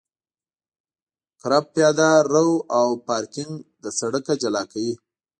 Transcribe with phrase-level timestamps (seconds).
[1.41, 4.93] کرب پیاده رو او پارکینګ له سرک جلا کوي